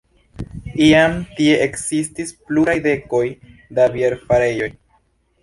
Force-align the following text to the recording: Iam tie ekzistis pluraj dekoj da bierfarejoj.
Iam 0.85 1.19
tie 1.39 1.57
ekzistis 1.65 2.33
pluraj 2.49 2.75
dekoj 2.87 3.23
da 3.81 3.87
bierfarejoj. 3.99 4.73